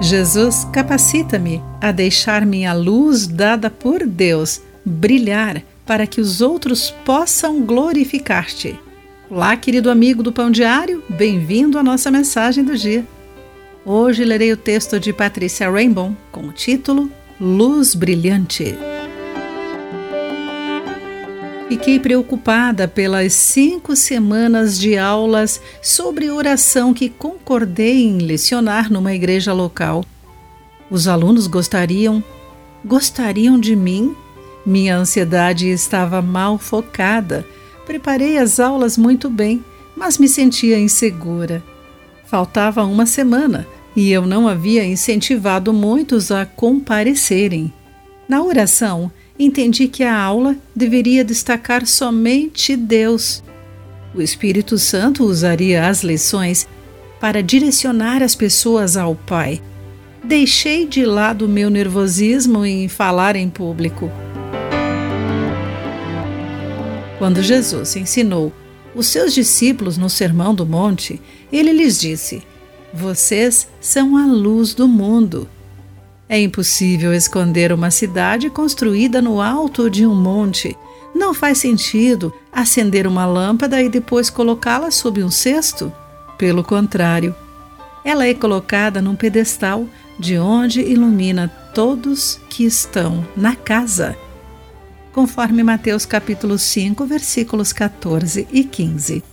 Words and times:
Jesus, 0.00 0.66
capacita-me 0.72 1.62
a 1.78 1.92
deixar 1.92 2.46
minha 2.46 2.72
luz 2.72 3.26
dada 3.26 3.68
por 3.68 4.06
Deus 4.06 4.62
brilhar 4.82 5.62
para 5.84 6.06
que 6.06 6.22
os 6.22 6.40
outros 6.40 6.90
possam 7.04 7.60
glorificar-te. 7.60 8.80
Olá, 9.28 9.54
querido 9.58 9.90
amigo 9.90 10.22
do 10.22 10.32
Pão 10.32 10.50
Diário, 10.50 11.04
bem-vindo 11.06 11.78
à 11.78 11.82
nossa 11.82 12.10
mensagem 12.10 12.64
do 12.64 12.76
dia. 12.76 13.04
Hoje 13.84 14.24
lerei 14.24 14.50
o 14.52 14.56
texto 14.56 14.98
de 14.98 15.12
Patrícia 15.12 15.70
Rainbow 15.70 16.16
com 16.32 16.46
o 16.46 16.52
título 16.52 17.10
Luz 17.38 17.94
Brilhante. 17.94 18.74
Fiquei 21.70 22.00
preocupada 22.00 22.88
pelas 22.88 23.32
cinco 23.32 23.94
semanas 23.94 24.76
de 24.76 24.98
aulas 24.98 25.62
sobre 25.80 26.28
oração 26.28 26.92
que 26.92 27.08
concordei 27.08 28.02
em 28.02 28.18
lecionar 28.18 28.92
numa 28.92 29.14
igreja 29.14 29.52
local. 29.52 30.04
Os 30.90 31.06
alunos 31.06 31.46
gostariam, 31.46 32.24
gostariam 32.84 33.56
de 33.56 33.76
mim? 33.76 34.16
Minha 34.66 34.96
ansiedade 34.96 35.68
estava 35.68 36.20
mal 36.20 36.58
focada. 36.58 37.46
Preparei 37.86 38.36
as 38.36 38.58
aulas 38.58 38.98
muito 38.98 39.30
bem, 39.30 39.64
mas 39.96 40.18
me 40.18 40.26
sentia 40.26 40.76
insegura. 40.76 41.62
Faltava 42.26 42.82
uma 42.82 43.06
semana 43.06 43.64
e 43.94 44.10
eu 44.10 44.26
não 44.26 44.48
havia 44.48 44.84
incentivado 44.84 45.72
muitos 45.72 46.32
a 46.32 46.44
comparecerem. 46.44 47.72
Na 48.28 48.42
oração, 48.42 49.08
entendi 49.44 49.88
que 49.88 50.04
a 50.04 50.16
aula 50.16 50.54
deveria 50.76 51.24
destacar 51.24 51.86
somente 51.86 52.76
Deus. 52.76 53.42
O 54.14 54.20
Espírito 54.20 54.78
Santo 54.78 55.24
usaria 55.24 55.86
as 55.86 56.02
lições 56.02 56.68
para 57.18 57.42
direcionar 57.42 58.22
as 58.22 58.34
pessoas 58.34 58.96
ao 58.96 59.14
Pai. 59.14 59.62
Deixei 60.22 60.86
de 60.86 61.04
lado 61.04 61.48
meu 61.48 61.70
nervosismo 61.70 62.64
em 62.64 62.86
falar 62.88 63.34
em 63.34 63.48
público. 63.48 64.10
Quando 67.18 67.42
Jesus 67.42 67.96
ensinou 67.96 68.52
os 68.94 69.06
seus 69.06 69.32
discípulos 69.32 69.96
no 69.96 70.10
Sermão 70.10 70.54
do 70.54 70.66
Monte, 70.66 71.20
ele 71.50 71.72
lhes 71.72 71.98
disse: 71.98 72.42
Vocês 72.92 73.68
são 73.80 74.16
a 74.16 74.26
luz 74.26 74.74
do 74.74 74.86
mundo. 74.86 75.48
É 76.30 76.40
impossível 76.40 77.12
esconder 77.12 77.72
uma 77.72 77.90
cidade 77.90 78.48
construída 78.48 79.20
no 79.20 79.40
alto 79.40 79.90
de 79.90 80.06
um 80.06 80.14
monte. 80.14 80.76
Não 81.12 81.34
faz 81.34 81.58
sentido 81.58 82.32
acender 82.52 83.04
uma 83.04 83.26
lâmpada 83.26 83.82
e 83.82 83.88
depois 83.88 84.30
colocá-la 84.30 84.92
sob 84.92 85.24
um 85.24 85.30
cesto. 85.30 85.92
Pelo 86.38 86.62
contrário, 86.62 87.34
ela 88.04 88.28
é 88.28 88.32
colocada 88.32 89.02
num 89.02 89.16
pedestal 89.16 89.88
de 90.20 90.38
onde 90.38 90.80
ilumina 90.80 91.48
todos 91.74 92.38
que 92.48 92.64
estão 92.64 93.26
na 93.36 93.56
casa. 93.56 94.16
Conforme 95.12 95.64
Mateus 95.64 96.06
capítulo 96.06 96.56
5, 96.58 97.06
versículos 97.06 97.72
14 97.72 98.46
e 98.52 98.62
15. 98.62 99.24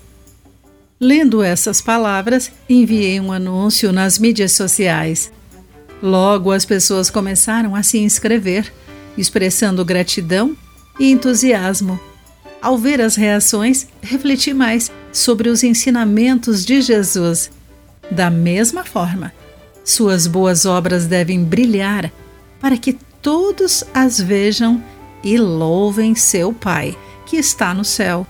Lendo 1.00 1.44
essas 1.44 1.80
palavras, 1.80 2.52
enviei 2.67 3.20
um 3.20 3.32
anúncio 3.32 3.94
nas 3.94 4.17
mídias 4.17 4.54
sociais. 4.54 5.32
Logo, 6.02 6.52
as 6.52 6.66
pessoas 6.66 7.09
começaram 7.09 7.76
a 7.76 7.84
se 7.84 7.98
inscrever, 7.98 8.72
expressando 9.17 9.84
gratidão 9.84 10.56
e 11.00 11.12
entusiasmo. 11.12 12.00
Ao 12.62 12.78
ver 12.78 13.02
as 13.02 13.16
reações, 13.16 13.88
refleti 14.02 14.54
mais 14.54 14.92
sobre 15.12 15.50
os 15.50 15.64
ensinamentos 15.64 16.66
de 16.66 16.81
Jesus. 16.81 17.52
Da 18.09 18.30
mesma 18.30 18.84
forma, 18.84 19.34
suas 19.84 20.28
boas 20.28 20.66
obras 20.66 21.06
devem 21.06 21.44
brilhar 21.44 22.11
para 22.59 22.78
que 22.78 22.94
todos 23.22 23.84
as 23.94 24.20
vejam 24.20 24.84
e 25.23 25.38
louvem 25.38 26.16
seu 26.16 26.54
Pai, 26.54 26.98
que 27.26 27.38
está 27.38 27.73
no 27.73 27.83
céu. 27.83 28.26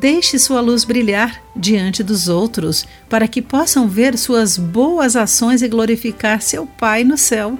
Deixe 0.00 0.40
sua 0.40 0.60
luz 0.60 0.82
brilhar 0.84 1.40
diante 1.54 2.02
dos 2.02 2.28
outros, 2.28 2.84
para 3.08 3.28
que 3.28 3.40
possam 3.40 3.86
ver 3.86 4.18
suas 4.18 4.58
boas 4.58 5.14
ações 5.14 5.62
e 5.62 5.68
glorificar 5.68 6.42
seu 6.42 6.66
Pai 6.66 7.04
no 7.04 7.16
céu. 7.16 7.56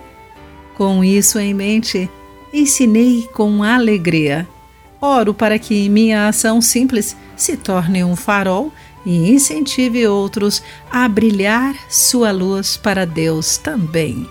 Com 0.76 1.04
isso 1.04 1.38
em 1.38 1.54
mente, 1.54 2.10
ensinei 2.52 3.28
com 3.32 3.62
alegria. 3.62 4.48
Oro 5.00 5.32
para 5.32 5.60
que 5.60 5.88
minha 5.88 6.26
ação 6.26 6.60
simples 6.60 7.16
se 7.36 7.56
torne 7.56 8.02
um 8.02 8.16
farol 8.16 8.72
e 9.06 9.30
incentive 9.30 10.04
outros 10.08 10.60
a 10.90 11.06
brilhar 11.06 11.76
sua 11.88 12.32
luz 12.32 12.76
para 12.76 13.06
Deus 13.06 13.58
também. 13.58 14.28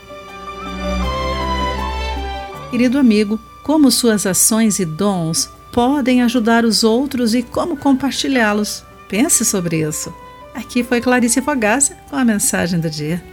Querido 2.69 2.97
amigo, 2.97 3.39
como 3.63 3.89
suas 3.89 4.25
ações 4.25 4.79
e 4.79 4.83
dons 4.83 5.49
podem 5.73 6.21
ajudar 6.21 6.63
os 6.63 6.83
outros 6.83 7.33
e 7.33 7.41
como 7.41 7.75
compartilhá-los. 7.75 8.85
Pense 9.09 9.43
sobre 9.43 9.81
isso. 9.81 10.13
Aqui 10.53 10.83
foi 10.83 11.01
Clarice 11.01 11.41
Fogaça 11.41 11.97
com 12.09 12.15
a 12.15 12.23
mensagem 12.23 12.79
do 12.79 12.89
dia. 12.89 13.32